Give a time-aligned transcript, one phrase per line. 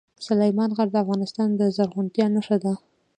[0.27, 2.73] سلیمان غر د افغانستان د زرغونتیا نښه ده.